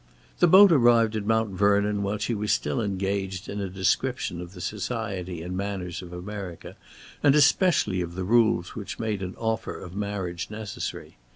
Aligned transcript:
The 0.39 0.47
boat 0.47 0.71
arrived 0.71 1.15
at 1.15 1.27
Mount 1.27 1.51
Vernon 1.51 2.01
while 2.01 2.17
she 2.17 2.33
was 2.33 2.51
still 2.51 2.81
engaged 2.81 3.47
in 3.47 3.61
a 3.61 3.69
description 3.69 4.41
of 4.41 4.53
the 4.53 4.59
society 4.59 5.43
and 5.43 5.55
manners 5.55 6.01
of 6.01 6.11
America, 6.11 6.75
and 7.21 7.35
especially 7.35 8.01
of 8.01 8.15
the 8.15 8.23
rules 8.23 8.73
which 8.73 8.97
made 8.97 9.21
an 9.21 9.35
offer 9.37 9.79
of 9.79 9.95
marriage 9.95 10.47
necessary. 10.49 11.17